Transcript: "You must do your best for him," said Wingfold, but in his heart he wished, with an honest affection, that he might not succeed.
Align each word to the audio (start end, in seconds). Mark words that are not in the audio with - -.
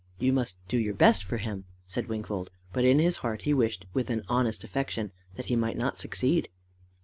"You 0.17 0.33
must 0.33 0.57
do 0.67 0.79
your 0.79 0.95
best 0.95 1.23
for 1.23 1.37
him," 1.37 1.65
said 1.85 2.07
Wingfold, 2.07 2.49
but 2.73 2.83
in 2.83 2.97
his 2.97 3.17
heart 3.17 3.43
he 3.43 3.53
wished, 3.53 3.85
with 3.93 4.09
an 4.09 4.23
honest 4.27 4.63
affection, 4.63 5.11
that 5.35 5.45
he 5.45 5.55
might 5.55 5.77
not 5.77 5.95
succeed. 5.95 6.49